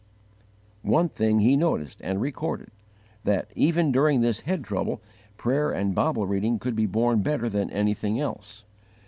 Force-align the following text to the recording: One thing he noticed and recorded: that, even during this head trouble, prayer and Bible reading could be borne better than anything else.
One 0.81 1.09
thing 1.09 1.37
he 1.41 1.55
noticed 1.55 1.99
and 2.01 2.19
recorded: 2.19 2.69
that, 3.23 3.51
even 3.55 3.91
during 3.91 4.21
this 4.21 4.39
head 4.39 4.63
trouble, 4.63 4.99
prayer 5.37 5.69
and 5.69 5.93
Bible 5.93 6.25
reading 6.25 6.57
could 6.57 6.75
be 6.75 6.87
borne 6.87 7.21
better 7.21 7.47
than 7.47 7.69
anything 7.69 8.19
else. 8.19 8.65